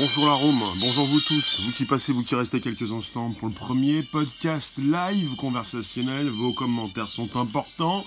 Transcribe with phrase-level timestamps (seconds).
[0.00, 3.48] Bonjour la Rome, bonjour vous tous, vous qui passez, vous qui restez quelques instants pour
[3.48, 6.28] le premier podcast live conversationnel.
[6.28, 8.04] Vos commentaires sont importants.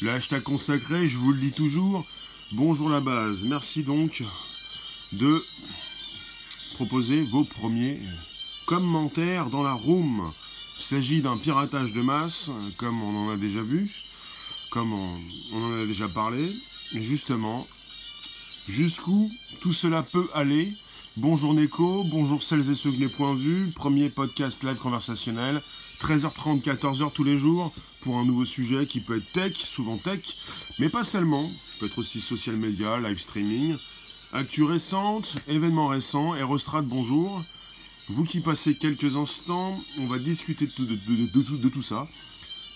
[0.00, 2.06] Le hashtag consacré, je vous le dis toujours.
[2.52, 4.22] Bonjour la base, merci donc
[5.12, 5.44] de
[6.76, 8.00] proposer vos premiers
[8.64, 10.32] commentaires dans la room.
[10.78, 13.90] Il s'agit d'un piratage de masse, comme on en a déjà vu,
[14.70, 15.20] comme on,
[15.52, 16.56] en a déjà parlé.
[16.94, 17.66] Et justement,
[18.68, 19.30] jusqu'où
[19.60, 20.72] tout cela peut aller
[21.18, 23.72] Bonjour Neko, bonjour celles et ceux que je n'ai point vus.
[23.74, 25.62] Premier podcast live conversationnel,
[25.98, 30.20] 13h30, 14h tous les jours, pour un nouveau sujet qui peut être tech, souvent tech,
[30.78, 31.50] mais pas seulement.
[31.80, 33.76] peut être aussi social media, live streaming.
[34.34, 37.42] Actu récente, événements récents, Erostrad, bonjour.
[38.10, 42.06] Vous qui passez quelques instants, on va discuter de, tout, ça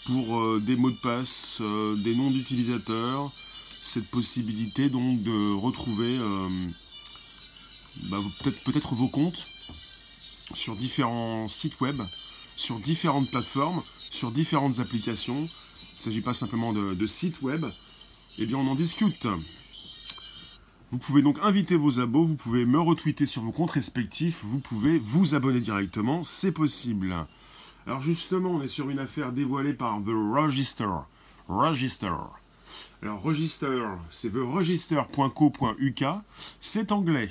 [0.06, 3.30] pour euh, des mots de passe, euh, des noms d'utilisateurs,
[3.80, 6.48] cette possibilité donc de retrouver euh,
[8.10, 8.18] bah,
[8.64, 9.48] peut-être vos comptes
[10.54, 12.00] sur différents sites web,
[12.56, 15.42] sur différentes plateformes, sur différentes applications.
[15.42, 17.64] Il ne s'agit pas simplement de, sites web.
[18.38, 19.26] Eh bien, on en discute.
[20.90, 24.58] Vous pouvez donc inviter vos abos, vous pouvez me retweeter sur vos comptes respectifs, vous
[24.58, 27.14] pouvez vous abonner directement, c'est possible.
[27.86, 30.88] Alors justement, on est sur une affaire dévoilée par The Register.
[31.48, 32.12] Register.
[33.02, 36.04] Alors Register, c'est theregister.co.uk,
[36.60, 37.30] c'est anglais.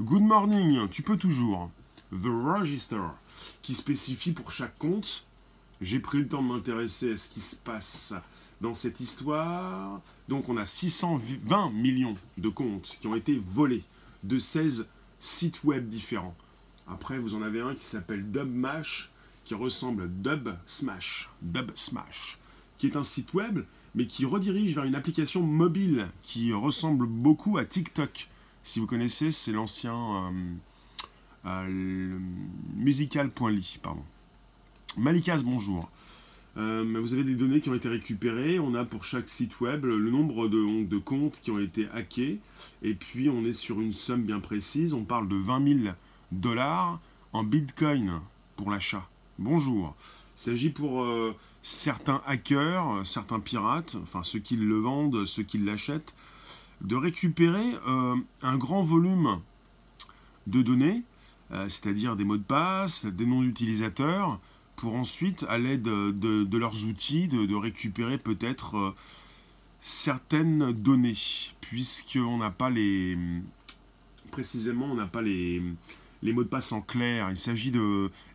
[0.00, 1.70] Good morning, tu peux toujours.
[2.12, 3.02] The Register,
[3.62, 5.24] qui spécifie pour chaque compte.
[5.80, 8.14] J'ai pris le temps de m'intéresser à ce qui se passe
[8.60, 10.00] dans cette histoire.
[10.28, 13.82] Donc on a 620 millions de comptes qui ont été volés
[14.22, 14.86] de 16
[15.18, 16.34] sites web différents.
[16.88, 19.10] Après, vous en avez un qui s'appelle Dubmash,
[19.44, 21.30] qui ressemble à Dub Smash.
[21.40, 22.38] Dub Smash,
[22.78, 23.60] qui est un site web,
[23.94, 28.28] mais qui redirige vers une application mobile qui ressemble beaucoup à TikTok.
[28.62, 30.30] Si vous connaissez, c'est l'ancien euh,
[31.46, 32.18] euh,
[32.76, 33.78] musical.ly.
[33.82, 34.02] Pardon.
[34.96, 35.90] Malikaz, bonjour.
[36.56, 38.58] Euh, vous avez des données qui ont été récupérées.
[38.58, 42.40] On a pour chaque site web le nombre de, de, comptes qui ont été hackés.
[42.82, 44.92] Et puis on est sur une somme bien précise.
[44.92, 45.94] On parle de 20 000
[46.32, 47.00] dollars
[47.32, 48.20] en bitcoin
[48.56, 49.08] pour l'achat.
[49.38, 49.94] Bonjour.
[50.40, 51.04] Il s'agit pour
[51.62, 56.14] certains hackers, certains pirates, enfin ceux qui le vendent, ceux qui l'achètent,
[56.80, 59.40] de récupérer euh, un grand volume
[60.46, 61.02] de données,
[61.52, 64.38] euh, c'est-à-dire des mots de passe, des noms d'utilisateurs,
[64.76, 68.94] pour ensuite, à l'aide de, leurs outils, de, récupérer peut-être euh,
[69.80, 71.18] certaines données,
[71.60, 73.18] puisqu'on n'a pas les...
[74.30, 75.60] Précisément, on n'a pas les,
[76.22, 77.28] les mots de passe en clair.
[77.30, 77.72] Il s'agit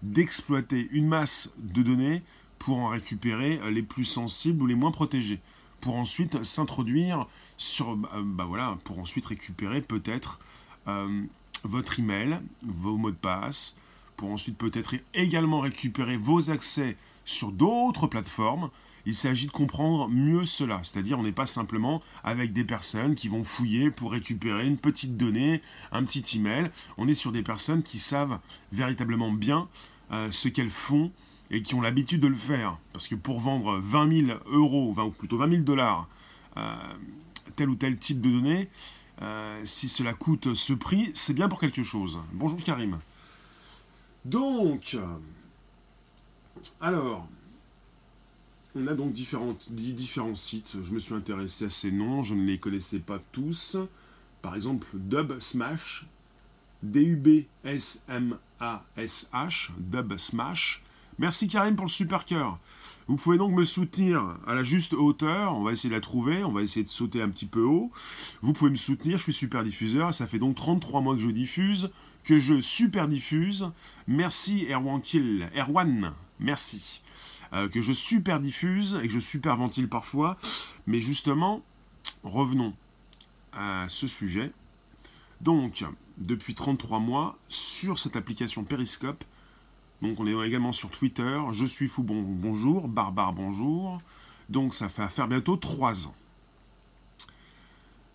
[0.01, 2.23] d'exploiter une masse de données
[2.59, 5.40] pour en récupérer les plus sensibles ou les moins protégés
[5.85, 10.40] pour ensuite s'introduire sur, euh, bah voilà, pour ensuite récupérer peut-être
[10.88, 11.22] euh,
[11.63, 13.78] votre email, vos mots de passe,
[14.17, 18.72] pour ensuite peut-être également récupérer vos accès sur d'autres plateformes.
[19.05, 23.29] Il s'agit de comprendre mieux cela, c'est-à-dire on n'est pas simplement avec des personnes qui
[23.29, 25.61] vont fouiller pour récupérer une petite donnée,
[25.91, 26.71] un petit email.
[26.97, 28.39] On est sur des personnes qui savent
[28.71, 29.67] véritablement bien
[30.11, 31.11] euh, ce qu'elles font
[31.51, 32.77] et qui ont l'habitude de le faire.
[32.93, 36.07] Parce que pour vendre 20 000 euros, ou plutôt 20 000 dollars,
[36.57, 36.75] euh,
[37.55, 38.69] tel ou tel type de données,
[39.22, 42.17] euh, si cela coûte ce prix, c'est bien pour quelque chose.
[42.33, 42.97] Bonjour Karim.
[44.25, 44.97] Donc,
[46.81, 47.27] alors,
[48.75, 50.77] on a donc différents, différents sites.
[50.83, 53.77] Je me suis intéressé à ces noms, je ne les connaissais pas tous.
[54.41, 56.05] Par exemple, Dub Smash,
[56.83, 58.09] D-U-B-S-M-A-S-H,
[59.77, 60.81] Dub Smash,
[61.17, 62.59] Merci Karim pour le super cœur.
[63.07, 65.55] Vous pouvez donc me soutenir à la juste hauteur.
[65.55, 66.43] On va essayer de la trouver.
[66.43, 67.89] On va essayer de sauter un petit peu haut.
[68.41, 69.17] Vous pouvez me soutenir.
[69.17, 70.13] Je suis super diffuseur.
[70.13, 71.89] Ça fait donc 33 mois que je diffuse,
[72.25, 73.69] que je super diffuse.
[74.07, 75.49] Merci Erwan Kill.
[75.55, 77.01] Erwan, merci.
[77.55, 80.37] Euh, que je super diffuse et que je super ventile parfois.
[80.87, 81.63] Mais justement,
[82.23, 82.73] revenons
[83.53, 84.52] à ce sujet.
[85.40, 85.85] Donc,
[86.17, 89.23] depuis 33 mois, sur cette application Periscope,
[90.02, 91.40] donc on est également sur Twitter.
[91.52, 92.90] Je suis fou, bon, bonjour.
[92.90, 94.02] Barbare, bonjour.
[94.49, 96.16] Donc ça fait faire bientôt 3 ans.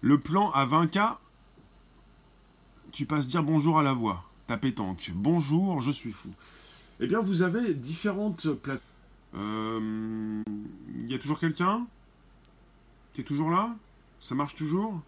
[0.03, 1.17] Le plan à 20K,
[2.93, 4.25] tu passes dire bonjour à la voix.
[4.47, 5.13] Ta pétanque.
[5.15, 6.31] Bonjour, je suis fou.
[7.01, 8.90] Eh bien, vous avez différentes plateformes.
[9.35, 10.43] Euh,
[10.95, 11.87] il y a toujours quelqu'un?
[13.19, 13.77] Est toujours là?
[14.19, 14.99] Ça marche toujours?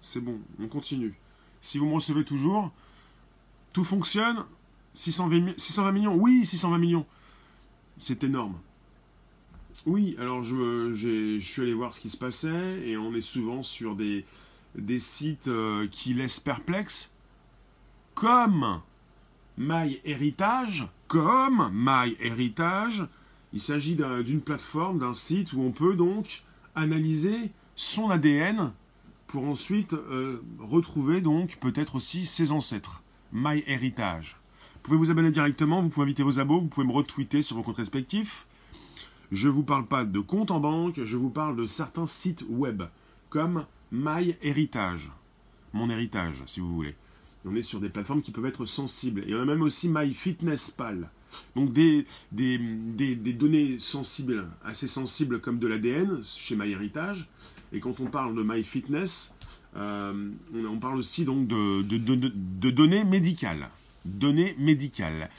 [0.00, 1.14] C'est bon, on continue.
[1.62, 2.72] Si vous me recevez toujours,
[3.72, 4.44] tout fonctionne
[4.94, 7.06] 620, millions Oui, 620 millions.
[7.96, 8.58] C'est énorme.
[9.86, 13.94] Oui, alors je, suis allé voir ce qui se passait et on est souvent sur
[13.94, 14.24] des,
[14.98, 17.12] sites euh, qui laissent perplexes.
[18.14, 18.80] comme
[19.58, 23.06] MyHeritage, comme MyHeritage,
[23.52, 26.42] il s'agit d'une plateforme, d'un site où on peut donc
[26.74, 28.72] analyser son ADN
[29.26, 33.02] pour ensuite euh, retrouver donc peut-être aussi ses ancêtres.
[33.32, 34.36] MyHeritage.
[34.74, 37.56] Vous pouvez vous abonner directement, vous pouvez inviter vos abos, vous pouvez me retweeter sur
[37.56, 38.46] vos comptes respectifs.
[39.30, 42.44] Je ne vous parle pas de compte en banque, je vous parle de certains sites
[42.48, 42.82] web,
[43.28, 45.12] comme MyHeritage,
[45.72, 46.96] mon héritage, si vous voulez.
[47.44, 49.24] On est sur des plateformes qui peuvent être sensibles.
[49.26, 51.10] Et on a même aussi MyFitnessPal.
[51.56, 57.28] Donc des, données sensibles, assez sensibles comme de l'ADN chez MyHeritage.
[57.72, 59.34] Et quand on parle de MyFitness,
[59.76, 63.68] euh, on, parle aussi donc de, de données médicales.
[64.04, 65.30] Données médicales.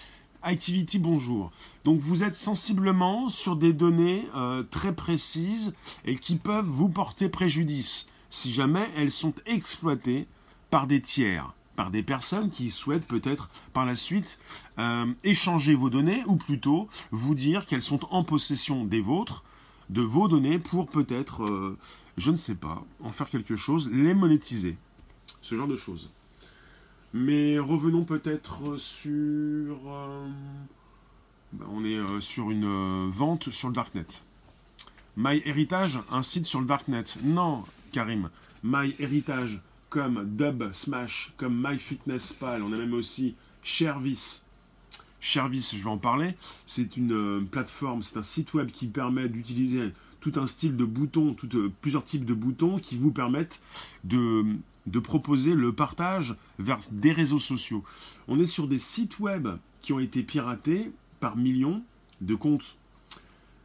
[0.44, 1.52] Activity, bonjour.
[1.84, 7.30] Donc vous êtes sensiblement sur des données euh, très précises et qui peuvent vous porter
[7.30, 10.26] préjudice si jamais elles sont exploitées
[10.72, 14.38] par des tiers, par des personnes qui souhaitent peut-être par la suite
[14.78, 19.44] euh, échanger vos données ou plutôt vous dire qu'elles sont en possession des vôtres,
[19.90, 21.78] de vos données pour peut-être, euh,
[22.18, 24.78] je ne sais pas, en faire quelque chose, les monétiser.
[25.42, 26.10] Ce genre de choses.
[27.14, 29.76] Mais revenons peut-être sur...
[29.88, 30.28] Euh,
[31.54, 34.06] ben, on est sur une vente sur le Darknet.
[35.18, 37.04] MyHeritage, un site sur le Darknet.
[37.24, 38.30] Non, Karim.
[38.64, 39.60] MyHeritage,
[39.92, 42.64] comme Dub Smash, comme MyFitnessPal.
[42.64, 44.42] On a même aussi Shervis.
[45.20, 46.34] Shervis, je vais en parler.
[46.66, 49.92] C'est une plateforme, c'est un site web qui permet d'utiliser
[50.22, 51.36] tout un style de boutons,
[51.82, 53.60] plusieurs types de boutons qui vous permettent
[54.04, 54.46] de
[54.88, 57.84] de proposer le partage vers des réseaux sociaux.
[58.28, 59.48] On est sur des sites web
[59.82, 61.84] qui ont été piratés par millions
[62.22, 62.76] de comptes,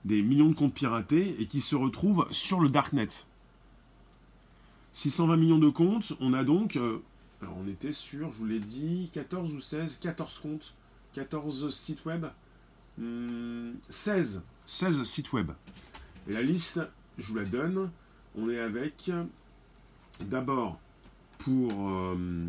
[0.04, 3.08] des millions de comptes piratés et qui se retrouvent sur le darknet.
[4.96, 7.02] 620 millions de comptes, on a donc, euh,
[7.42, 10.72] alors on était sur, je vous l'ai dit, 14 ou 16, 14 comptes,
[11.12, 12.24] 14 sites web,
[12.96, 15.50] 16, hmm, 16 sites web.
[16.26, 16.80] Et la liste,
[17.18, 17.90] je vous la donne,
[18.38, 19.10] on est avec
[20.22, 20.80] d'abord
[21.40, 22.46] pour euh,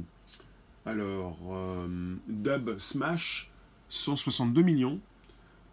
[0.85, 3.51] alors euh, Dub Smash
[3.89, 5.01] 162 millions,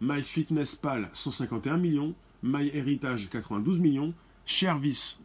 [0.01, 2.13] MyFitnessPal 151 millions,
[2.43, 4.13] MyHeritage 92 millions,
[4.45, 5.19] Shervis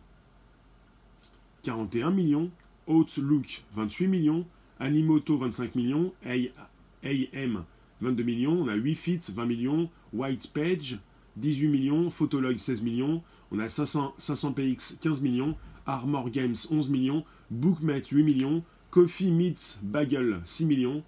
[1.62, 2.50] 41 millions,
[2.88, 4.46] Outlook 28 millions,
[4.78, 7.64] Animoto 25 millions, AM
[8.00, 10.98] 22 millions, on a 8fit 20 millions, Whitepage
[11.40, 13.22] 18 millions, Photolog 16 millions,
[13.52, 19.78] on a 500, 500px 15 millions, Armor Games 11 millions, Bookmate 8 millions, Coffee Meets
[19.82, 21.02] Bagel 6 millions,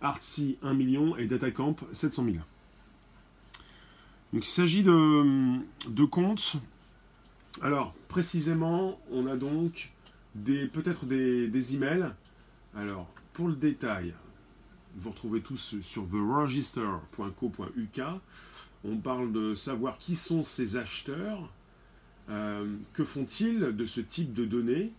[0.00, 2.36] Artsy 1 million et Datacamp 700 000.
[4.32, 6.56] Donc il s'agit de, comptes.
[7.62, 9.90] Alors précisément, on a donc
[10.44, 12.10] peut-être des, emails.
[12.76, 14.14] Alors pour le détail,
[14.96, 18.02] vous retrouvez tous sur theregister.co.uk.
[18.84, 21.48] On parle de savoir qui sont ces acheteurs,
[22.30, 24.92] euh, que font-ils de ce type de données?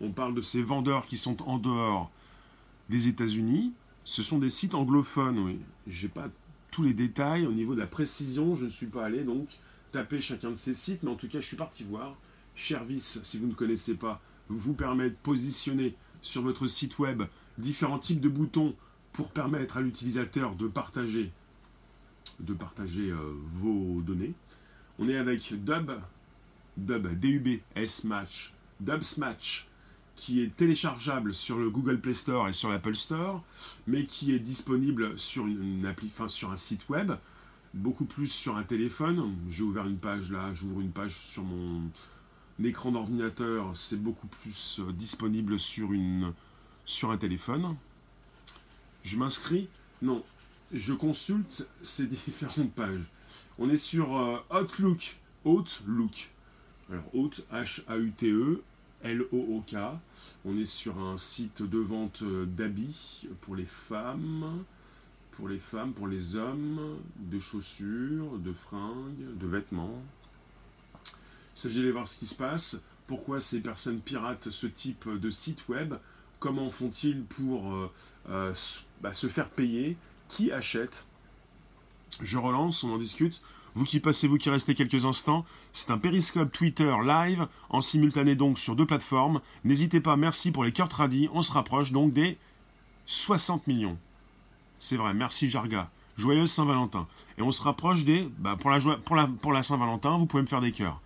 [0.00, 2.10] On parle de ces vendeurs qui sont en dehors
[2.88, 3.72] des États-Unis.
[4.04, 5.58] Ce sont des sites anglophones, oui.
[5.86, 6.28] J'ai pas
[6.70, 9.48] tous les détails au niveau de la précision, je ne suis pas allé donc
[9.92, 12.16] taper chacun de ces sites, mais en tout cas, je suis parti voir.
[12.56, 17.22] Shervis, si vous ne connaissez pas, vous permet de positionner sur votre site web
[17.58, 18.74] différents types de boutons
[19.12, 21.30] pour permettre à l'utilisateur de partager,
[22.40, 24.34] euh, vos données.
[24.98, 25.92] On est avec Dub,
[26.76, 29.68] Dub, DUB, S-Match, Dubsmatch,
[30.16, 33.42] qui est téléchargeable sur le Google Play Store et sur l'Apple Store,
[33.86, 37.12] mais qui est disponible sur, une appli, sur un site web,
[37.72, 39.34] beaucoup plus sur un téléphone.
[39.50, 41.82] J'ai ouvert une page là, j'ouvre une page sur mon
[42.62, 45.90] écran d'ordinateur, c'est beaucoup plus euh, disponible sur,
[47.10, 47.74] un téléphone.
[49.02, 49.68] Je m'inscris,
[50.02, 50.24] non,
[50.72, 53.02] je consulte ces différentes pages.
[53.58, 55.16] On est sur euh, Outlook,
[56.90, 58.62] alors Haute, H-A-U-T-E,
[59.02, 59.76] L-O-O-K.
[60.44, 64.64] On est sur un site de vente euh, d'habits pour les femmes,
[65.32, 70.02] pour les femmes, pour les hommes, de chaussures, de fringues, de vêtements.
[71.56, 75.30] Il s'agit d'aller voir ce qui se passe, pourquoi ces personnes piratent ce type de
[75.30, 75.94] site web,
[76.38, 77.90] comment font-ils pour euh,
[78.30, 78.54] euh,
[79.00, 79.96] bah, se faire payer,
[80.28, 81.04] qui achète?
[82.20, 83.40] Je relance, on en discute.
[83.74, 88.36] Vous qui passez, vous qui restez quelques instants, c'est un périscope Twitter live, en simultané
[88.36, 89.40] donc sur deux plateformes.
[89.64, 91.28] N'hésitez pas, merci pour les cœurs tradis.
[91.32, 92.38] On se rapproche donc des
[93.06, 93.98] 60 millions.
[94.78, 95.90] C'est vrai, merci Jarga.
[96.16, 97.08] Joyeuse Saint-Valentin.
[97.38, 98.28] Et on se rapproche des...
[98.38, 101.00] Bah, pour, la, pour, la, pour la Saint-Valentin, vous pouvez me faire des cœurs.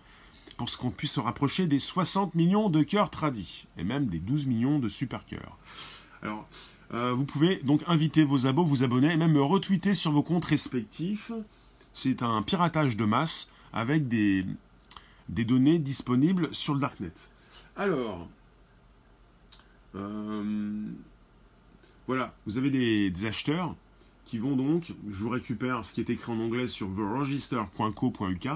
[0.59, 3.65] Pour qu'on puisse se rapprocher des 60 millions de cœurs tradis.
[3.77, 5.57] Et même des 12 millions de super cœurs.
[6.21, 6.45] Alors,
[6.93, 10.23] Euh, vous pouvez donc inviter vos abos, vous abonner et même me retweeter sur vos
[10.23, 11.31] comptes respectifs.
[11.93, 14.43] C'est un piratage de masse avec des,
[15.27, 17.13] des données disponibles sur le Darknet.
[17.75, 18.27] Alors,
[19.95, 20.83] euh,
[22.07, 23.75] voilà, vous avez des, acheteurs
[24.25, 28.49] qui vont donc, je vous récupère ce qui est écrit en anglais sur theregister.co.uk,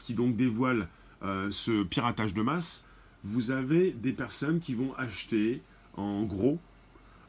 [0.00, 0.88] qui donc dévoile
[1.22, 2.86] euh, ce piratage de masse.
[3.24, 5.60] Vous avez des personnes qui vont acheter
[5.96, 6.58] en gros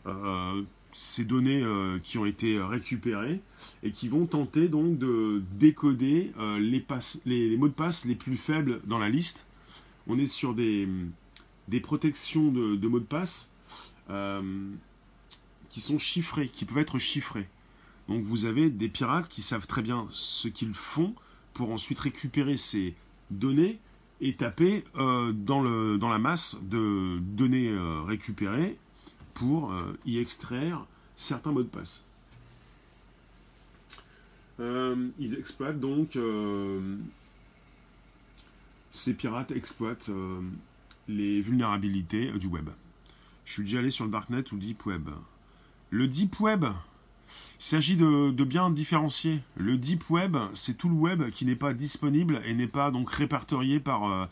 [0.05, 0.61] euh,
[0.93, 3.41] ces données euh, qui ont été récupérées
[3.83, 8.97] et qui vont tenter donc de décoder les, mots de passe les plus faibles dans
[8.97, 9.45] la liste.
[10.07, 10.87] On est sur des,
[11.83, 13.51] protections de, mots de passe
[15.69, 17.47] qui sont chiffrés, qui peuvent être chiffrés.
[18.07, 21.13] Donc vous avez des pirates qui savent très bien ce qu'ils font
[21.53, 22.95] pour ensuite récupérer ces
[23.31, 23.79] données
[24.21, 25.63] et taper dans,
[25.97, 28.77] dans la masse de données récupérées
[29.33, 30.85] pour euh, y extraire
[31.15, 32.03] certains mots de passe.
[34.59, 36.97] Euh, ils exploitent donc, euh,
[38.91, 40.11] ces pirates exploitent
[41.07, 42.69] les vulnérabilités du web.
[43.45, 45.09] Je suis déjà allé sur le darknet ou le deep web.
[45.89, 46.65] Le deep web,
[47.59, 49.41] il s'agit de, bien différencier.
[49.55, 53.11] Le deep web, c'est tout le web qui n'est pas disponible et n'est pas donc
[53.11, 54.29] répertorié par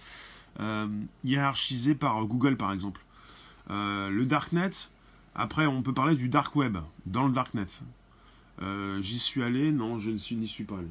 [1.24, 3.02] hiérarchisé par Google par exemple.
[3.72, 4.72] Euh, le darknet,
[5.36, 7.68] après on peut parler du dark web, dans le darknet.
[8.62, 10.88] Euh, j'y suis allé, non, je n'y suis, pas allé.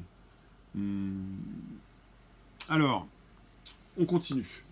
[0.75, 1.25] Hmm.
[2.69, 3.07] Alors,
[3.97, 4.63] on continue.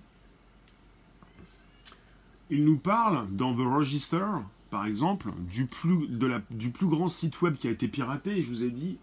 [2.50, 4.26] Il nous parle dans The Register,
[4.70, 8.42] par exemple, du plus, de la, du plus grand site web qui a été piraté.
[8.42, 8.98] je vous ai dit,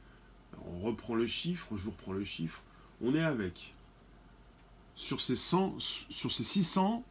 [0.66, 2.62] on reprend le chiffre, je vous reprends le chiffre.
[3.02, 3.74] On est avec,
[4.96, 7.02] sur ces, 100, sur ces 600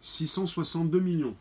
[0.00, 1.34] 662 millions.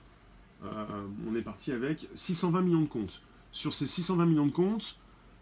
[0.63, 3.21] Euh, on est parti avec 620 millions de comptes.
[3.51, 4.97] Sur ces 620 millions de comptes,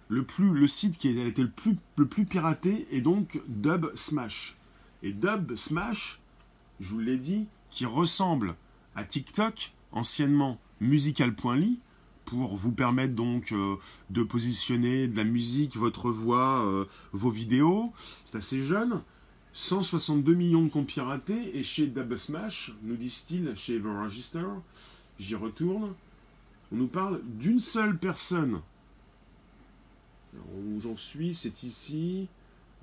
[0.08, 3.88] le, plus, le site qui a été le plus, le plus piraté est donc Dub
[3.96, 4.56] Smash.
[5.04, 6.20] Et Dub Smash,
[6.80, 8.56] je vous l'ai dit, qui ressemble
[8.98, 11.80] à TikTok, anciennement musical.ly,
[12.26, 13.76] pour vous permettre donc euh,
[14.10, 17.94] de positionner de la musique, votre voix, euh, vos vidéos.
[18.26, 19.02] C'est assez jeune.
[19.54, 24.46] 162 millions de comptes piratés, et chez Double Smash, nous disent-ils, chez The Register,
[25.20, 25.94] j'y retourne,
[26.72, 28.60] on nous parle d'une seule personne.
[30.36, 32.28] où j'en suis, c'est ici.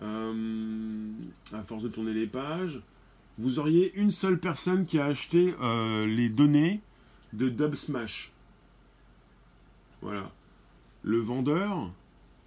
[0.03, 1.13] Euh,
[1.53, 2.81] à force de tourner les pages,
[3.39, 6.81] vous auriez une seule personne qui a acheté euh, les données
[7.33, 8.33] de Dub Smash.
[10.03, 10.31] Voilà.
[11.03, 11.91] Le vendeur,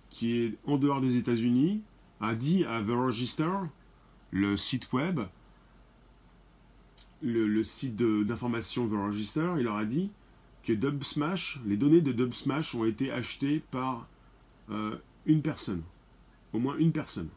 [0.09, 1.81] qui est en dehors des États-Unis,
[2.21, 3.49] a dit à The Register
[4.31, 5.21] le site web,
[7.21, 10.09] le, site d'information The Register, il leur a dit
[10.63, 14.07] que Dubsmash, les données de Dubsmash ont été achetées par
[14.69, 15.81] euh, une personne.
[16.53, 17.29] Au moins une personne.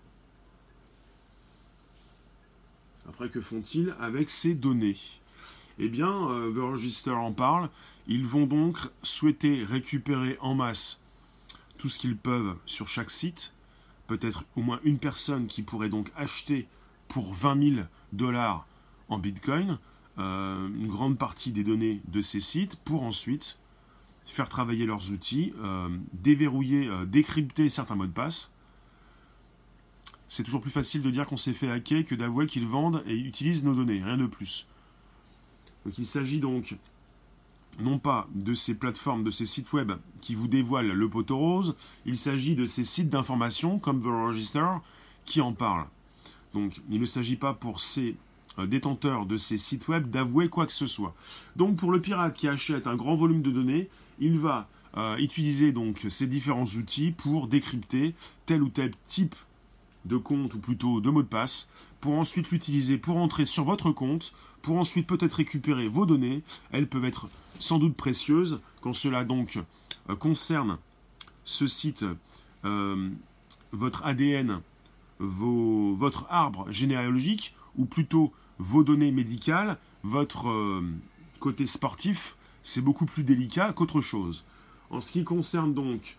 [3.08, 4.96] Après, que font-ils avec ces données?
[5.78, 7.68] Eh bien, euh, The Register en parle.
[8.06, 11.00] Ils vont donc souhaiter récupérer en masse
[11.78, 13.54] tout ce qu'ils peuvent sur chaque site.
[14.06, 16.66] Peut-être au moins une personne qui pourrait donc acheter
[17.08, 18.66] pour 20 000 dollars
[19.08, 19.78] en Bitcoin
[20.18, 23.56] euh, une grande partie des données de ces sites pour ensuite
[24.26, 28.52] faire travailler leurs outils, euh, déverrouiller, euh, décrypter certains mots de passe.
[30.30, 33.16] C'est toujours plus facile de dire qu'on s'est fait hacker que d'avouer qu'ils vendent et
[33.16, 34.64] utilisent nos données, rien de plus.
[35.84, 36.76] Donc il s'agit donc
[37.80, 41.74] non pas de ces plateformes, de ces sites web qui vous dévoilent le poteau rose,
[42.06, 44.66] il s'agit de ces sites d'information comme The Register
[45.26, 45.88] qui en parlent.
[46.54, 48.14] Donc il ne s'agit pas pour ces
[48.60, 51.12] euh, détenteurs de ces sites web d'avouer quoi que ce soit.
[51.56, 53.88] Donc pour le pirate qui achète un grand volume de données,
[54.20, 58.14] il va euh, utiliser donc ces différents outils pour décrypter
[58.46, 59.34] tel ou tel type
[60.04, 63.90] de compte ou plutôt de mot de passe pour ensuite l'utiliser pour entrer sur votre
[63.90, 66.42] compte, pour ensuite peut-être récupérer vos données.
[66.72, 67.28] Elles peuvent être
[67.58, 69.58] sans doute précieuses quand cela donc
[70.08, 70.78] euh, concerne
[71.44, 72.04] ce site,
[73.72, 74.60] votre ADN
[75.20, 80.82] votre arbre généalogique, ou plutôt vos données médicales, votre euh,
[81.38, 84.44] côté sportif, c'est beaucoup plus délicat qu'autre chose.
[84.90, 86.16] En ce qui concerne donc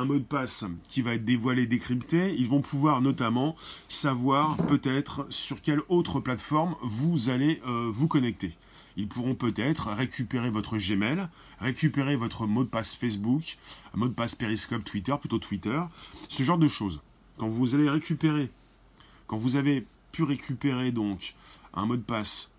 [0.00, 3.54] un mot de passe qui va être dévoilé, décrypté, ils vont pouvoir notamment
[3.86, 8.56] savoir peut-être sur quelle autre plateforme vous allez euh, vous connecter.
[8.96, 11.28] Ils pourront peut-être récupérer votre Gmail,
[11.60, 13.58] récupérer votre mot de passe Facebook,
[13.94, 15.80] mot de passe Periscope Twitter, plutôt Twitter,
[16.28, 17.00] ce genre de choses.
[17.36, 18.48] Quand vous allez récupérer,
[19.26, 21.34] quand vous avez pu récupérer donc
[21.74, 22.50] un mot de passe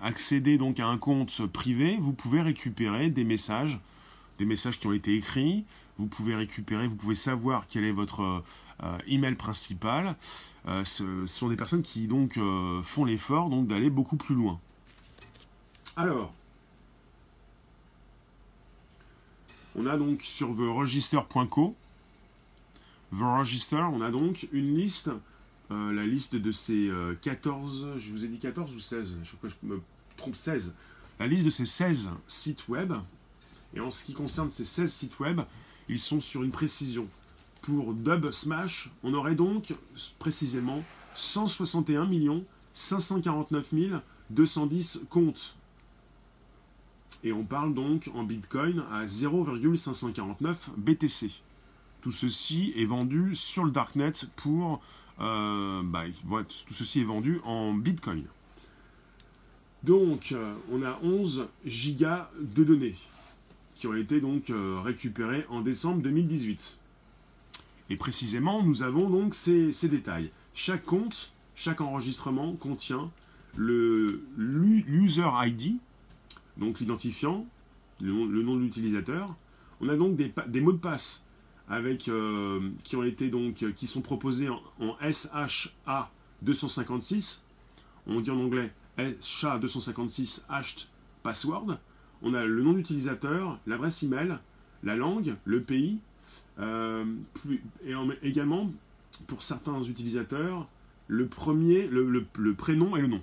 [0.00, 3.80] accédez donc à un compte privé, vous pouvez récupérer des messages,
[4.38, 5.64] des messages qui ont été écrits,
[5.98, 8.42] vous pouvez récupérer, vous pouvez savoir quel est votre
[9.06, 10.16] email principal.
[10.82, 12.38] ce sont des personnes qui donc
[12.82, 14.58] font l'effort donc d'aller beaucoup plus loin.
[15.96, 16.32] Alors,
[19.76, 21.76] on a donc sur theregister.co,
[23.12, 25.10] The Register, on a donc une liste,
[25.70, 26.90] euh, la liste de ces
[27.22, 29.80] 14, euh, je vous ai dit 14 ou 16, je crois que je me
[30.16, 30.74] trompe 16,
[31.20, 32.92] la liste de ces 16 sites web,
[33.74, 35.42] et en ce qui concerne ces 16 sites web,
[35.88, 37.06] ils sont sur une précision.
[37.62, 39.74] Pour Dub Smash, on aurait donc
[40.18, 40.82] précisément
[41.14, 42.08] 161
[42.72, 43.70] 549
[44.30, 45.56] 210 comptes
[47.24, 51.30] et on parle donc en Bitcoin à 0,549 BTC.
[52.02, 54.82] Tout ceci est vendu sur le Darknet pour...
[55.20, 58.24] Euh, bah, tout ceci est vendu en Bitcoin.
[59.84, 62.96] Donc, euh, on a 11 gigas de données
[63.74, 66.78] qui ont été donc euh, récupérées en décembre 2018.
[67.90, 70.30] Et précisément, nous avons donc ces, détails.
[70.54, 73.10] Chaque compte, chaque enregistrement contient
[73.56, 75.74] le ID,
[76.56, 77.44] donc l'identifiant,
[78.00, 79.34] le, nom de l'utilisateur.
[79.80, 81.24] On a donc des, mots de passe
[81.68, 86.10] avec, euh, qui ont été donc qui sont proposés en, SHA
[86.42, 87.44] 256.
[88.06, 90.86] On dit en anglais SHA 256 hashed
[91.22, 91.78] password.
[92.24, 94.38] On a le nom d'utilisateur, l'adresse email,
[94.82, 95.98] la langue, le pays,
[96.58, 97.04] euh,
[97.86, 98.70] et également
[99.26, 100.66] pour certains utilisateurs
[101.06, 103.20] le premier, le prénom et le nom.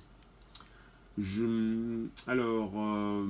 [2.27, 3.25] Alors, euh,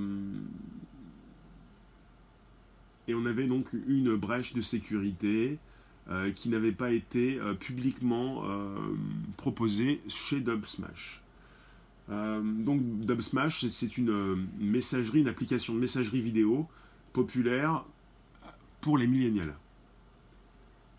[3.08, 5.58] et on avait donc une brèche de sécurité
[6.10, 8.44] euh, qui n'avait pas été publiquement
[9.38, 10.42] proposée chez
[12.10, 12.66] Dubsmash.
[12.66, 16.68] donc Dubsmash, c'est une messagerie, une application de messagerie vidéo
[17.14, 17.84] populaire
[18.82, 19.56] pour les millénials.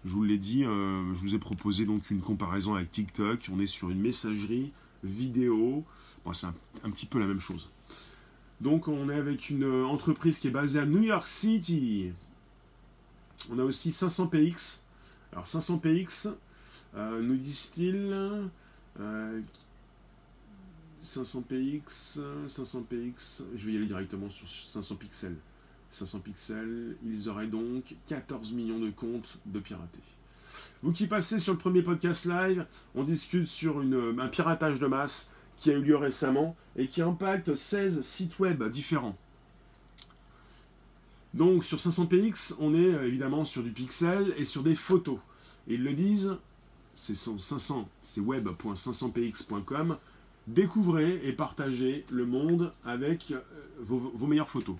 [0.04, 3.48] Je vous l'ai dit, je vous ai proposé donc une comparaison avec TikTok.
[3.52, 4.72] On est sur une messagerie
[5.04, 5.84] vidéo
[6.32, 7.70] c'est un, petit peu la même chose.
[8.60, 12.12] Donc on est avec une entreprise qui est basée à New York City.
[13.50, 14.82] On a aussi 500px.
[15.32, 16.34] Alors 500px,
[16.94, 18.48] euh, nous disent-ils
[21.02, 25.36] 500px, 500px, je vais y aller directement sur 500 pixels.
[25.90, 29.98] 500 pixels, ils auraient donc 14 millions de comptes de piratés.
[30.82, 35.30] Vous qui passez sur le premier podcast live, on discute sur un piratage de masse
[35.58, 39.16] qui a eu lieu récemment et qui impacte 16 sites web différents.
[41.34, 45.18] Donc sur 500px, on est euh, évidemment sur du pixel et sur des photos.
[45.66, 46.36] ils le disent,
[46.94, 49.96] c'est 500, c'est web.500px.com.
[50.46, 53.40] Découvrez et partagez le monde avec euh,
[53.80, 54.76] vos meilleures photos.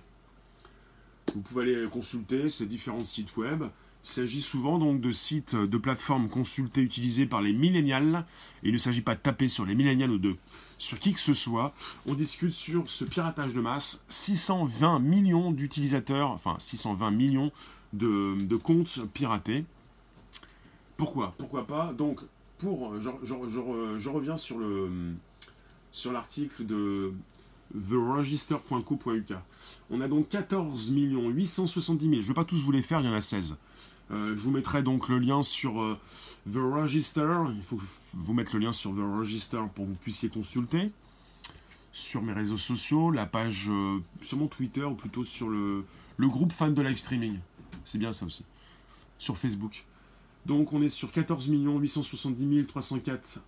[1.35, 3.64] Vous pouvez aller consulter ces différents sites web.
[4.05, 8.25] Il s'agit souvent donc de sites, de plateformes consultées utilisées par les millénials.
[8.62, 10.37] il ne s'agit pas de taper sur les millénials ou de
[10.79, 11.72] sur qui que ce soit.
[12.07, 14.05] On discute sur ce piratage de masse.
[14.09, 17.53] 620 millions d'utilisateurs, enfin 620 millions
[17.92, 19.64] de, comptes piratés.
[20.96, 21.35] Pourquoi?
[21.38, 21.92] Pourquoi pas?
[21.92, 22.20] Donc,
[22.59, 25.14] pour, je, reviens sur le
[25.93, 27.13] sur l'article de
[27.89, 29.35] theregister.co.uk.
[29.91, 32.13] On a donc 14 870 000.
[32.15, 33.57] Je ne vais pas tous vous les faire, il y en a 16.
[34.11, 35.99] Euh, je vous mettrai donc le lien sur euh,
[36.51, 37.45] The Register.
[37.55, 40.29] Il faut que je vous mette le lien sur The Register pour que vous puissiez
[40.29, 40.91] consulter.
[41.93, 45.85] Sur mes réseaux sociaux, la page euh, sur mon Twitter ou plutôt sur le,
[46.19, 47.39] groupe fan de live streaming.
[47.85, 48.45] C'est bien ça aussi.
[49.19, 49.85] Sur Facebook.
[50.47, 53.39] Donc on est sur 14 870 304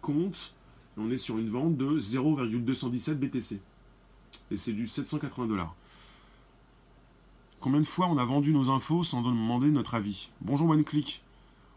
[0.00, 0.52] comptes.
[0.98, 3.60] On est sur une vente de 0,217 BTC.
[4.50, 5.74] Et c'est du 780 dollars.
[7.60, 10.30] Combien de fois on a vendu nos infos sans demander notre avis?
[10.40, 11.22] Bonjour OneClick.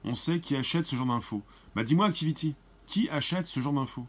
[0.03, 1.41] On sait qui achète ce genre d'infos.
[1.75, 2.55] Bah dis-moi Activity,
[2.87, 4.05] qui achète ce genre d'infos?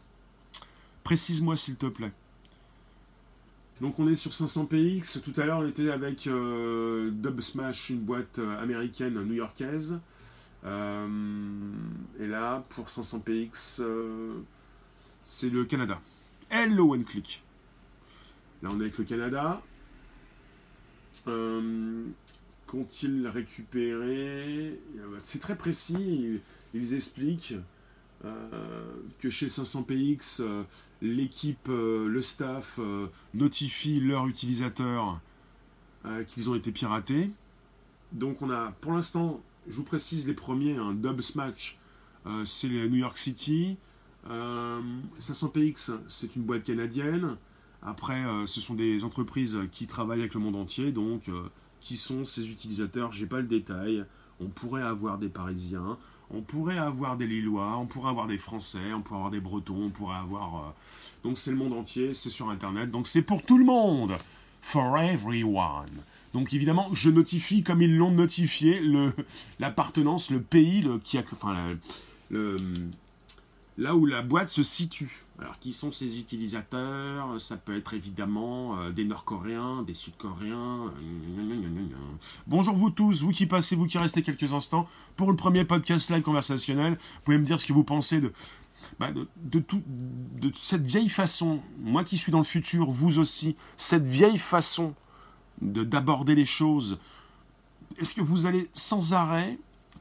[1.03, 2.11] Précise-moi s'il te plaît.
[3.81, 5.21] Donc on est sur 500px.
[5.21, 9.99] Tout à l'heure on était avec euh, Dubsmash, une boîte euh, américaine new-yorkaise.
[10.65, 11.07] Euh,
[12.19, 13.83] et là pour 500px,
[15.23, 15.99] c'est le Canada.
[16.49, 17.41] Hello OneClick.
[18.61, 19.61] Là on est avec le Canada.
[21.27, 22.03] Euh,
[22.67, 24.79] qu'ont-ils récupéré?
[25.23, 26.39] C'est très précis.
[26.73, 27.55] Ils, expliquent
[28.25, 30.63] euh, que chez 500px, euh,
[31.01, 32.79] l'équipe, le staff
[33.33, 35.19] notifie leurs utilisateurs
[36.27, 37.29] qu'ils ont été piratés.
[38.11, 41.77] Donc on a, pour l'instant, je vous précise les premiers, un Dub Smash,
[42.43, 43.92] c'est New York City, Euh,
[44.29, 47.37] 500px, c'est une boîte canadienne.
[47.85, 51.43] Après, euh, ce sont des entreprises qui travaillent avec le monde entier, donc euh,
[51.81, 54.05] qui sont ces utilisateurs J'ai pas le détail.
[54.39, 55.97] On pourrait avoir des Parisiens,
[56.31, 59.83] on pourrait avoir des Lillois, on pourrait avoir des Français, on pourrait avoir des Bretons,
[59.85, 60.55] on pourrait avoir.
[60.55, 60.69] euh,
[61.23, 64.13] donc c'est le monde entier, c'est sur Internet, donc c'est pour tout le monde,
[64.61, 65.91] for everyone.
[66.33, 68.81] Donc évidemment, je notifie comme ils l'ont notifié
[69.59, 71.75] l'appartenance, le pays, le qui a, enfin
[72.31, 72.57] le
[73.77, 75.23] là où la boîte se situe.
[75.39, 77.41] Alors, qui sont ces utilisateurs?
[77.41, 80.93] Ça peut être évidemment euh, des Nord-Coréens, des Sud-Coréens.
[82.45, 86.11] Bonjour vous tous, vous qui passez, vous qui restez quelques instants pour le premier podcast
[86.11, 86.93] live conversationnel.
[86.93, 88.31] Vous pouvez me dire ce que vous pensez de,
[88.99, 93.55] bah, de, tout, de cette vieille façon, moi qui suis dans le futur, vous aussi,
[93.75, 94.93] cette vieille façon
[95.61, 96.99] de d'aborder les choses.
[97.97, 99.57] Est-ce que vous allez sans arrêt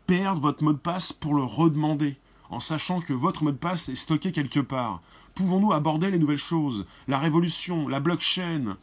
[0.06, 2.16] perdre votre mot de passe pour le redemander?
[2.52, 5.00] En sachant que votre mot de passe est stocké quelque part
[5.34, 6.84] Pouvons-nous aborder les nouvelles choses?
[7.08, 8.76] La révolution, la blockchain,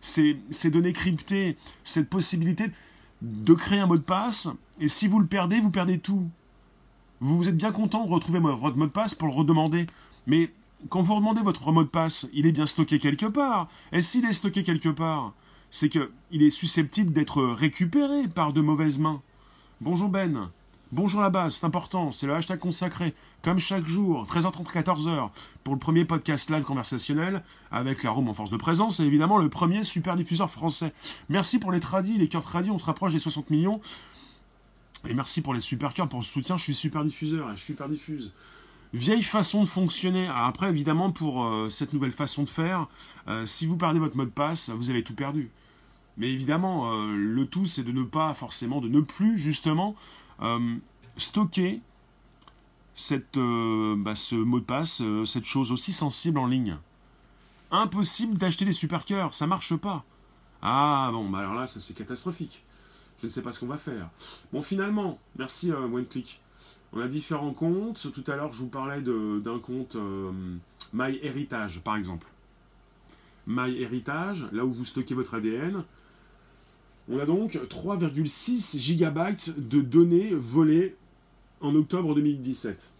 [0.00, 2.66] ces, données cryptées, cette possibilité
[3.22, 6.28] de créer un mot de passe, et si vous le perdez, vous perdez tout.
[7.20, 9.86] Vous vous êtes bien content de retrouver votre mot de passe pour le redemander,
[10.26, 10.52] mais
[10.90, 13.68] quand vous redemandez votre mot de passe, il est bien stocké quelque part.
[13.92, 15.32] Et s'il est stocké quelque part,
[15.70, 19.22] c'est que il est susceptible d'être récupéré par de mauvaises mains.
[19.80, 20.50] Bonjour Ben.
[20.92, 25.30] Bonjour la base, c'est important, c'est le hashtag consacré, comme chaque jour, 13h30, 14h,
[25.64, 27.42] pour le premier podcast live conversationnel,
[27.72, 30.92] avec la Rome en force de présence, et évidemment le premier super diffuseur français.
[31.30, 33.80] Merci pour les tradis, les cœurs tradis, on se rapproche des 60 millions.
[35.08, 37.88] Et merci pour les super cœurs, pour le soutien, je suis super diffuseur, je super
[37.88, 38.32] diffuse.
[38.92, 40.26] Vieille façon de fonctionner.
[40.26, 42.86] Alors après, évidemment, pour euh, cette nouvelle façon de faire,
[43.26, 45.50] euh, si vous perdez votre mot de passe, vous avez tout perdu.
[46.16, 49.96] Mais évidemment, euh, le tout, c'est de ne pas forcément, de ne plus justement
[51.16, 51.80] stocker
[52.94, 56.76] cette, euh, bah, ce mot de passe, euh, cette chose aussi sensible en ligne.
[57.70, 60.04] Impossible d'acheter des super cœurs, ça marche pas.
[60.62, 62.62] Ah bon, bah alors là, ça c'est catastrophique.
[63.20, 64.08] Je ne sais pas ce qu'on va faire.
[64.52, 66.40] Bon, finalement, merci euh, OneClick.
[66.92, 68.12] On a différents comptes.
[68.12, 70.30] Tout à l'heure, je vous parlais d'un compte euh,
[70.92, 72.26] MyHeritage, par exemple.
[73.46, 75.82] MyHeritage, là où vous stockez votre ADN.
[77.10, 80.96] On a donc 3,6 gigabytes de données volées
[81.60, 82.90] en octobre 2017.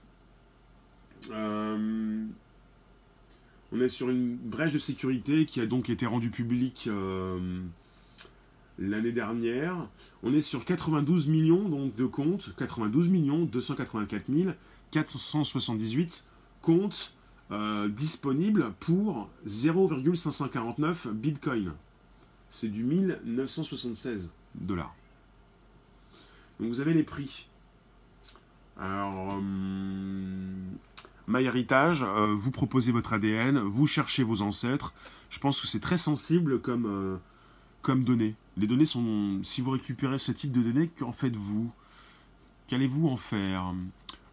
[1.31, 2.25] Euh,
[3.73, 7.38] on est sur une brèche de sécurité qui a donc été rendue publique euh,
[8.79, 9.75] l'année dernière.
[10.23, 14.31] On est sur 92 millions donc, de comptes, 92 millions 284
[14.90, 16.27] 478
[16.61, 17.14] comptes
[17.51, 21.73] euh, disponibles pour 0,549 bitcoin.
[22.55, 24.95] C'est du 1976 dollars.
[26.61, 27.49] Donc vous avez les prix.
[28.79, 29.40] Alors, euh,
[31.27, 34.95] MyHeritage, euh, vous proposez votre ADN, vous cherchez vos ancêtres.
[35.31, 38.37] Je pense que c'est très sensible comme, euh, données.
[38.57, 39.40] Les données sont...
[39.43, 41.73] Si vous récupérez ce type de données, qu'en faites-vous?
[42.69, 43.75] Qu'allez-vous en faire?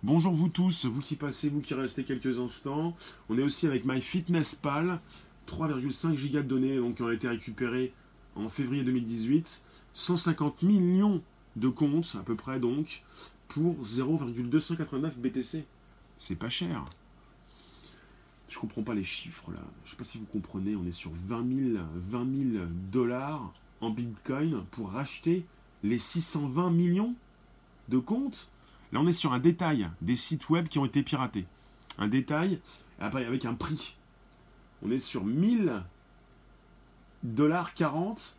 [0.04, 2.96] Bonjour vous tous, vous qui passez, vous qui restez quelques instants.
[3.30, 5.00] On est aussi avec MyFitnessPal,
[5.48, 7.92] 3,5 gigas de données donc, qui ont été récupérées
[8.36, 9.62] en février 2018.
[9.94, 11.22] 150 millions
[11.56, 13.04] de comptes, à peu près donc,
[13.50, 15.66] pour 0,289 BTC.
[16.18, 16.86] C'est pas cher.
[18.50, 19.60] Je comprends pas les chiffres là.
[19.86, 23.90] Je sais pas si vous comprenez, on est sur 20 000, 20 000 dollars en
[23.90, 25.46] bitcoin pour racheter
[25.84, 27.16] les 620 millions
[27.90, 28.48] de comptes.
[28.92, 31.46] Là, on est sur un détail des sites web qui ont été piratés.
[31.98, 32.60] Un détail
[33.00, 33.96] après, avec un prix.
[34.84, 35.84] On est sur 1000 dollars
[37.76, 38.36] 40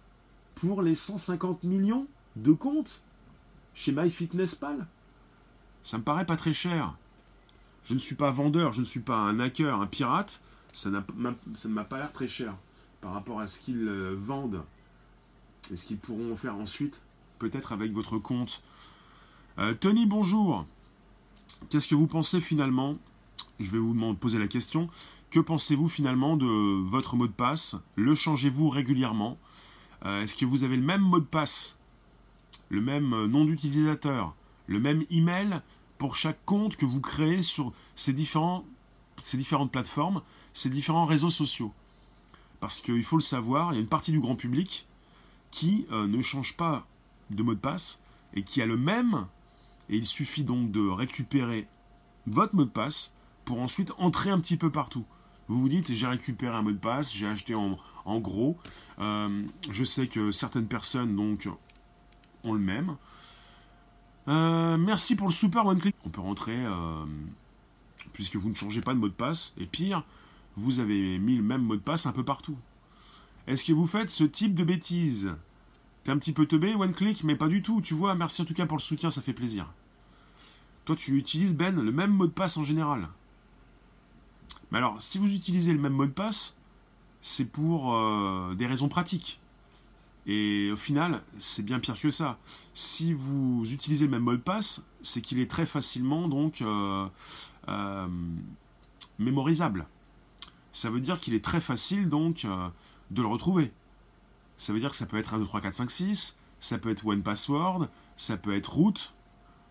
[0.57, 3.01] pour les 150 millions de comptes
[3.75, 4.87] chez MyFitnessPal.
[5.83, 6.95] Ça me paraît pas très cher.
[7.85, 10.40] Je ne suis pas vendeur, je ne suis pas un hacker, un pirate.
[10.73, 12.55] Ça, ne m'a pas l'air très cher
[13.01, 14.62] par rapport à ce qu'ils euh, vendent
[15.71, 17.01] et ce qu'ils pourront faire ensuite,
[17.38, 18.62] peut-être avec votre compte.
[19.59, 20.64] Euh, Tony, bonjour.
[21.68, 22.97] Qu'est-ce que vous pensez finalement?
[23.61, 24.88] Je vais vous poser la question.
[25.33, 27.77] Que pensez-vous finalement de votre mot de passe?
[27.97, 29.38] Le changez-vous régulièrement?
[30.05, 31.79] Euh, Est-ce que vous avez le même mot de passe?
[32.68, 34.35] Le même euh, nom d'utilisateur?
[34.66, 35.62] Le même email
[35.97, 38.66] pour chaque compte que vous créez sur ces, différents,
[39.16, 40.21] ces différentes plateformes,
[40.53, 41.73] ces différents réseaux sociaux?
[42.61, 44.87] Parce qu'il faut le savoir, il y a une partie du grand public
[45.51, 46.87] qui euh, ne change pas
[47.31, 48.03] de mot de passe
[48.35, 49.27] et qui a le même,
[49.88, 51.66] et il suffit donc de récupérer
[52.27, 53.14] votre mot de passe
[53.47, 55.07] pour ensuite entrer un petit peu partout.
[55.48, 58.57] Vous vous dites, j'ai récupéré un mot de passe, j'ai acheté en, gros.
[58.98, 61.48] Euh, je sais que certaines personnes donc
[62.44, 62.96] ont le même.
[64.28, 65.96] Euh, merci pour le super one click.
[66.05, 67.05] On peut rentrer euh,
[68.12, 70.05] puisque vous ne changez pas de mot de passe, et pire,
[70.57, 72.57] vous avez mis le même mot de passe un peu partout.
[73.46, 75.33] Est-ce que vous faites ce type de bêtises?
[76.05, 78.44] T'es un petit peu teubé, one click, mais pas du tout, tu vois, merci en
[78.44, 79.66] tout cas pour le soutien, ça fait plaisir.
[80.85, 83.09] Toi, tu utilises, Ben, le même mot de passe en général.
[84.72, 86.56] Mais alors, si vous utilisez le même mot de passe,
[87.20, 89.38] c'est pour euh, des raisons pratiques.
[90.26, 92.38] Et au final, c'est bien pire que ça.
[92.72, 97.06] Si vous utilisez le même mot de passe, c'est qu'il est très facilement donc euh,
[97.68, 98.06] euh,
[99.18, 99.87] mémorisable.
[100.72, 102.46] Ça veut dire qu'il est très facile donc
[103.11, 103.70] de le retrouver.
[104.56, 106.90] Ça veut dire que ça peut être 1, 2, 3, 4, 5, 6, ça peut
[106.90, 108.94] être One Password, ça peut être root,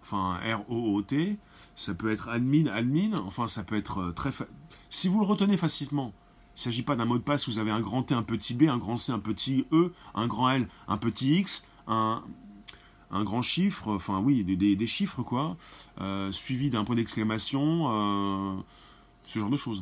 [0.03, 1.37] enfin R-O-O-T,
[1.75, 4.31] ça peut être admin, admin, enfin ça peut être très...
[4.91, 6.11] Si vous le retenez facilement,
[6.49, 8.23] il ne s'agit pas d'un mot de passe où vous avez un grand T, un
[8.23, 12.21] petit B, un grand C, un petit E, un grand L, un petit X, un,
[13.09, 15.55] grand chiffre, enfin oui, des, chiffres quoi,
[16.01, 18.61] euh, suivi d'un point d'exclamation, euh,
[19.23, 19.81] ce genre de choses.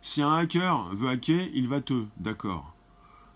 [0.00, 2.74] Si un hacker veut hacker, il va te, d'accord.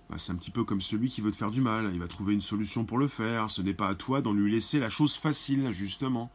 [0.09, 2.09] Bah, c'est un petit peu comme celui qui veut te faire du mal, il va
[2.09, 4.89] trouver une solution pour le faire, ce n'est pas à toi d'en lui laisser la
[4.89, 6.31] chose facile, justement.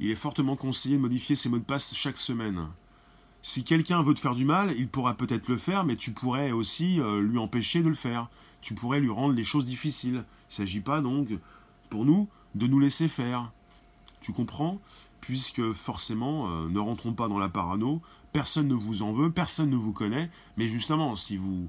[0.00, 2.68] Il est fortement conseillé de modifier ses mots de passe chaque semaine.
[3.42, 6.50] Si quelqu'un veut te faire du mal, il pourra peut-être le faire, mais tu pourrais
[6.50, 8.28] aussi euh, lui empêcher de le faire.
[8.60, 10.14] Tu pourrais lui rendre les choses difficiles.
[10.14, 11.28] Il ne s'agit pas donc,
[11.88, 13.50] pour nous, de nous laisser faire.
[14.20, 14.80] Tu comprends?
[15.20, 18.00] Puisque forcément, euh, ne rentrons pas dans la parano,
[18.32, 21.68] personne ne vous en veut, personne ne vous connaît, mais justement, si vous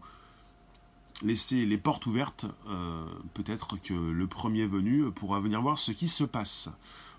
[1.22, 6.08] laissez les portes ouvertes, euh, peut-être que le premier venu pourra venir voir ce qui
[6.08, 6.72] se passe.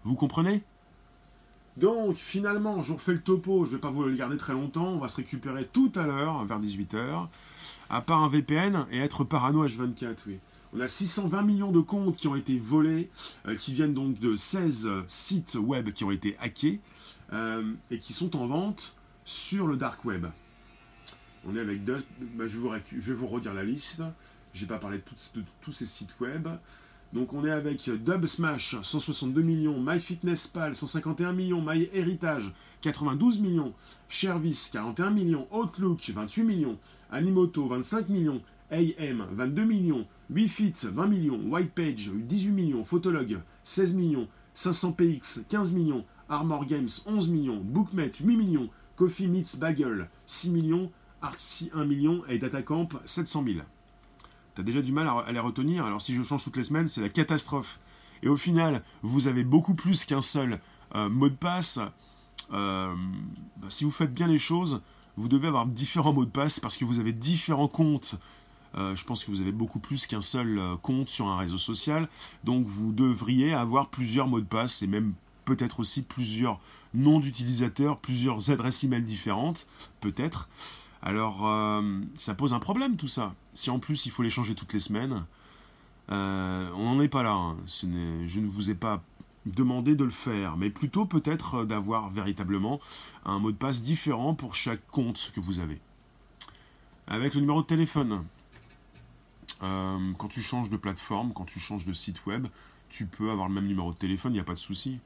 [0.04, 0.62] Vous comprenez?
[1.80, 4.52] Donc, finalement, je vous refais le topo, je ne vais pas vous le garder très
[4.52, 7.26] longtemps, on va se récupérer tout à l'heure, vers 18h,
[7.88, 10.38] à part un VPN et être parano H24, oui.
[10.72, 13.08] On a 620 millions de comptes qui ont été volés,
[13.48, 16.80] euh, qui viennent donc de 16 sites web qui ont été hackés,
[17.32, 20.26] euh, et qui sont en vente sur le dark web.
[21.46, 24.02] On est avec deux, bah, je, vais vous, je, redire la liste,
[24.52, 26.46] j'ai pas parlé de tous ces sites web.
[27.12, 33.72] Donc on est avec Dub Smash, 162 millions, MyFitnessPal, 151 millions, MyHeritage, 92 millions,
[34.08, 36.78] Shervis, 41 millions, Outlook, 28 millions,
[37.10, 44.28] Animoto, 25 millions, AM, 22 millions, WeFit, 20 millions, Whitepage, 18 millions, Photolog, 16 millions,
[44.54, 50.92] 500px, 15 millions, Armor Games, 11 millions, Bookmet, 8 millions, Coffee Meets Bagel, 6 millions,
[51.22, 53.56] Artsy, 1 million et Datacamp, 700 000
[54.62, 55.84] déjà du mal à, les retenir.
[55.84, 57.80] Alors si je change toutes les semaines, c'est la catastrophe.
[58.22, 60.60] Et au final, vous avez beaucoup plus qu'un seul
[60.94, 61.78] euh, mot de passe.
[62.52, 62.94] Euh,
[63.56, 64.82] bah, si vous faites bien les choses,
[65.16, 68.16] vous devez avoir différents mots de passe parce que vous avez différents comptes.
[68.76, 72.08] Euh, je pense que vous avez beaucoup plus qu'un seul compte sur un réseau social.
[72.44, 76.60] Donc vous devriez avoir plusieurs mots de passe et même peut-être aussi plusieurs
[76.94, 79.66] noms d'utilisateurs, plusieurs adresses email différentes,
[80.00, 80.48] peut-être.
[81.02, 83.34] Alors, euh, ça pose un problème tout ça.
[83.54, 85.24] Si en plus il faut les changer toutes les semaines,
[86.10, 87.32] euh, on n'en est pas là.
[87.32, 87.56] Hein.
[87.66, 89.02] je ne vous ai pas
[89.46, 92.80] demandé de le faire, mais plutôt peut-être d'avoir véritablement
[93.24, 95.78] un mot de passe différent pour chaque compte que vous avez.
[97.06, 98.24] Avec le numéro de téléphone,
[99.62, 102.46] euh, quand tu changes de plateforme, quand tu changes de site web,
[102.90, 104.98] tu peux avoir le même numéro de téléphone, il n'y a pas de souci.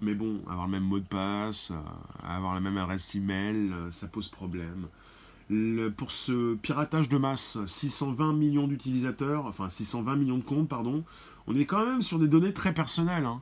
[0.00, 3.90] Mais bon, avoir le même mot de passe, euh, avoir la même adresse email, euh,
[3.90, 4.86] ça pose problème.
[5.96, 11.04] pour ce piratage de masse, 620 millions d'utilisateurs, enfin 620 millions de comptes, pardon,
[11.46, 13.24] on est quand même sur des données très personnelles.
[13.24, 13.40] Hein.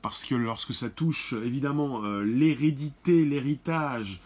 [0.00, 4.20] Parce que lorsque ça touche évidemment euh, l'hérédité, l'héritage,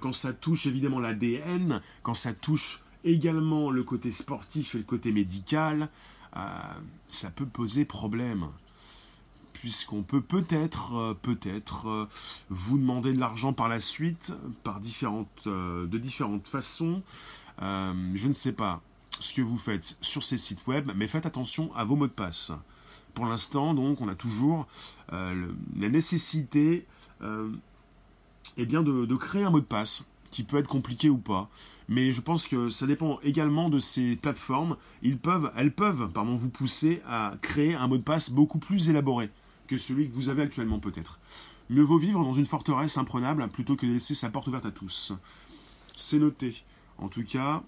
[0.00, 5.12] quand ça touche évidemment l'ADN, quand ça touche également le côté sportif et le côté
[5.12, 5.88] médical,
[7.06, 8.48] ça peut poser problème
[9.64, 12.06] puisqu'on peut peut-être, euh, peut-être euh,
[12.50, 14.30] vous demander de l'argent par la suite,
[14.62, 17.00] par différentes, euh, de différentes façons.
[17.62, 18.82] je ne sais pas
[19.20, 22.12] ce que vous faites sur ces sites web, mais faites attention à vos mots de
[22.12, 22.52] passe.
[23.14, 24.66] Pour l'instant, donc, on a toujours
[25.10, 26.84] la nécessité
[28.58, 31.48] eh bien de, créer un mot de passe qui peut être compliqué ou pas.
[31.88, 34.76] Mais je pense que ça dépend également de ces plateformes.
[35.02, 39.30] Ils peuvent, elles peuvent vous pousser à créer un mot de passe beaucoup plus élaboré
[39.66, 41.18] que celui que vous avez actuellement peut-être.
[41.70, 44.70] Mieux vaut vivre dans une forteresse imprenable plutôt que de laisser sa porte ouverte à
[44.70, 45.12] tous.
[45.94, 46.62] C'est noté.
[46.98, 47.62] En tout cas,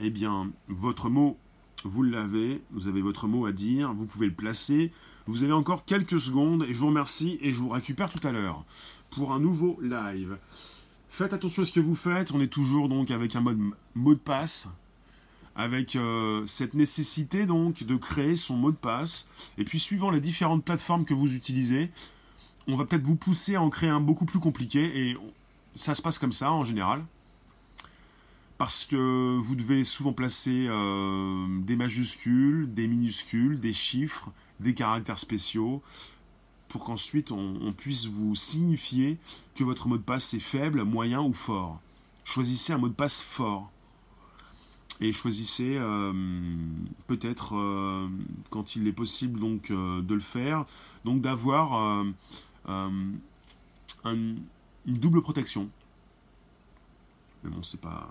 [0.00, 1.36] eh bien, votre mot,
[1.84, 4.92] vous l'avez, vous avez votre mot à dire, vous pouvez le placer.
[5.26, 8.32] Vous avez encore quelques secondes et je vous remercie et je vous récupère tout à
[8.32, 8.64] l'heure
[9.10, 10.36] pour un nouveau live.
[11.08, 13.60] Faites attention à ce que vous faites, on est toujours donc avec un mode
[13.94, 14.70] mot de passe
[15.54, 19.28] avec euh, cette nécessité donc de créer son mot de passe.
[19.58, 21.90] Et puis suivant les différentes plateformes que vous utilisez,
[22.66, 25.08] on va peut-être vous pousser à en créer un beaucoup plus compliqué.
[25.08, 25.16] Et
[25.74, 27.04] ça se passe comme ça en général.
[28.58, 35.18] Parce que vous devez souvent placer euh, des majuscules, des minuscules, des chiffres, des caractères
[35.18, 35.82] spéciaux,
[36.68, 39.18] pour qu'ensuite on, on puisse vous signifier
[39.56, 41.80] que votre mot de passe est faible, moyen ou fort.
[42.24, 43.72] Choisissez un mot de passe fort
[45.02, 46.12] et choisissez euh,
[47.08, 48.08] peut-être euh,
[48.50, 50.64] quand il est possible donc euh, de le faire.
[51.04, 52.04] Donc d'avoir
[54.04, 54.40] une
[54.86, 55.68] double protection.
[57.42, 58.08] Mais bon c'est pas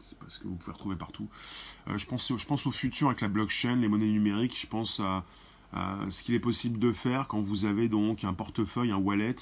[0.00, 1.26] c'est pas ce que vous pouvez retrouver partout.
[1.92, 4.56] Je pense je pense au futur avec la blockchain les monnaies numériques.
[4.58, 5.24] Je pense à,
[5.72, 9.34] à ce qu'il est possible de faire quand vous avez donc un portefeuille un wallet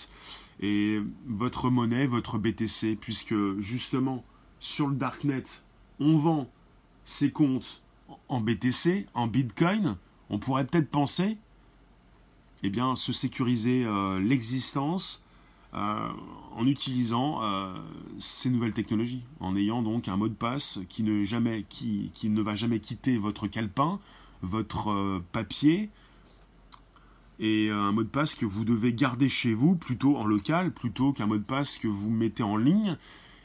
[0.60, 4.24] et votre monnaie votre BTC puisque justement
[4.60, 5.42] sur le darknet
[6.00, 6.48] on vend
[7.04, 7.82] ses comptes
[8.28, 9.96] en BTC, en Bitcoin,
[10.30, 11.38] on pourrait peut-être penser
[12.64, 15.26] eh bien, se sécuriser euh, l'existence
[15.74, 16.08] euh,
[16.56, 17.74] en utilisant euh,
[18.18, 22.30] ces nouvelles technologies, en ayant donc un mot de passe qui ne, jamais, qui, qui
[22.30, 24.00] ne va jamais quitter votre calepin,
[24.40, 25.90] votre papier,
[27.38, 31.12] et un mot de passe que vous devez garder chez vous, plutôt en local, plutôt
[31.12, 32.96] qu'un mot de passe que vous mettez en ligne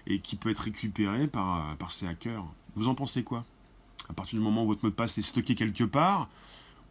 [0.10, 2.46] et qui peut être récupéré par, ces hackers.
[2.76, 3.46] Vous en pensez quoi?
[4.10, 6.28] À partir du moment où votre mot de passe est stocké quelque part,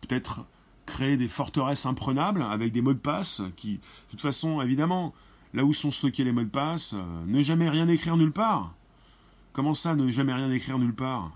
[0.00, 0.46] peut-être
[0.86, 5.12] créer des forteresses imprenables avec des mots de passe qui, de toute façon, évidemment,
[5.52, 8.72] là où sont stockés les mots de passe, euh, ne jamais rien écrire nulle part.
[9.52, 11.32] Comment ça, ne jamais rien écrire nulle part?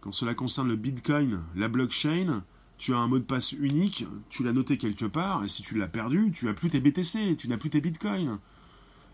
[0.00, 2.42] Quand cela concerne le Bitcoin, la blockchain,
[2.76, 5.78] tu as un mot de passe unique, tu l'as noté quelque part, et si tu
[5.78, 8.38] l'as perdu, tu n'as plus tes BTC, tu n'as plus tes Bitcoins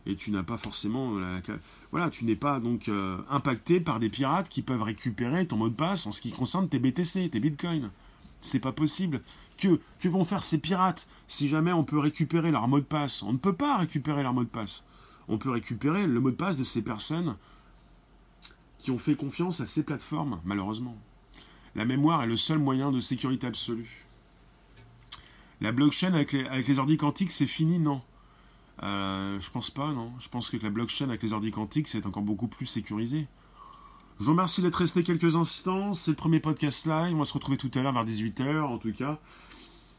[0.06, 1.18] et tu n'as pas forcément
[1.90, 5.68] voilà tu n'es pas donc euh, impacté par des pirates qui peuvent récupérer ton mot
[5.68, 7.90] de passe en ce qui concerne tes BTC tes bitcoins.
[8.40, 9.20] C'est pas possible.
[9.58, 13.22] Que que vont faire ces pirates si jamais on peut récupérer leur mot de passe?
[13.22, 14.84] On ne peut pas récupérer leur mot de passe.
[15.28, 17.36] On peut récupérer le mot de passe de ces personnes
[18.78, 20.96] qui ont fait confiance à ces plateformes malheureusement.
[21.76, 24.06] La mémoire est le seul moyen de sécurité absolue.
[25.60, 28.00] La blockchain avec les, avec les quantiques c'est fini non
[28.82, 30.12] euh, je pense pas, non.
[30.18, 33.26] Je pense que la blockchain avec les ordi quantiques, c'est encore beaucoup plus sécurisé.
[34.18, 35.94] Je vous remercie d'être resté quelques instants.
[35.94, 37.14] C'est le premier podcast live.
[37.14, 39.18] On va se retrouver tout à l'heure vers 18h, en tout cas.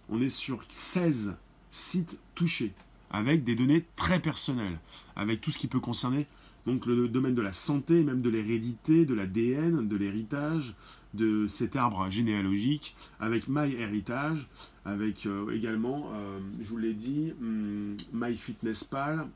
[0.09, 1.35] On est sur 16
[1.69, 2.73] sites touchés,
[3.11, 4.79] avec des données très personnelles,
[5.15, 6.27] avec tout ce qui peut concerner
[6.65, 10.75] donc le domaine de la santé, même de l'hérédité, de l'ADN, de l'héritage,
[11.13, 14.47] de cet arbre généalogique, avec MyHeritage,
[14.85, 19.27] avec euh, également, euh, je vous l'ai dit, hmm, MyFitnessPal,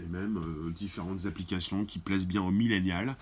[0.00, 3.16] et même euh, différentes applications qui plaisent bien aux millénials.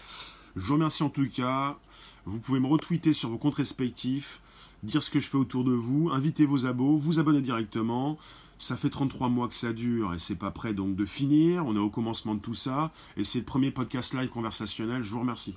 [0.56, 1.78] Je vous remercie en tout cas.
[2.26, 4.40] Vous pouvez me retweeter sur vos comptes respectifs,
[4.82, 8.18] dire ce que je fais autour de vous, inviter vos abos, vous abonner directement.
[8.60, 11.64] Ça fait 33 mois que ça dure et c'est pas prêt donc de finir.
[11.64, 15.02] On est au commencement de tout ça et c'est le premier podcast live conversationnel.
[15.02, 15.54] Je vous remercie.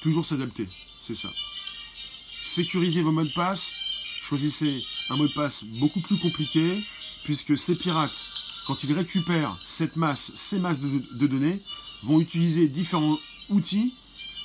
[0.00, 1.28] Toujours s'adapter, c'est ça.
[2.40, 3.74] Sécurisez vos mots de passe.
[4.22, 6.82] Choisissez un mot de passe beaucoup plus compliqué
[7.24, 8.24] puisque ces pirates,
[8.66, 11.62] quand ils récupèrent cette masse, ces masses de, de données,
[12.02, 13.18] vont utiliser différents
[13.50, 13.92] outils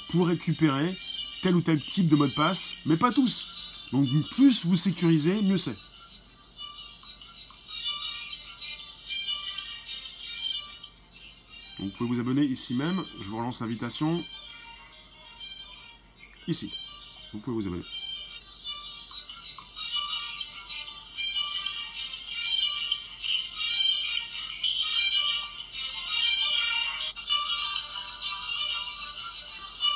[0.09, 0.97] pour récupérer
[1.41, 3.47] tel ou tel type de mot de passe, mais pas tous.
[3.93, 5.77] Donc plus vous sécurisez, mieux c'est.
[11.85, 13.03] Vous pouvez vous abonner ici même.
[13.21, 14.23] Je vous relance l'invitation.
[16.47, 16.73] Ici.
[17.31, 17.83] Vous pouvez vous abonner.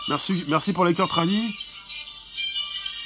[0.09, 1.55] Merci, merci pour les cœurs Trani.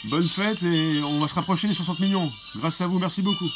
[0.05, 2.31] Bonne fête et on va se rapprocher des 60 millions.
[2.55, 3.49] Grâce à vous, merci beaucoup.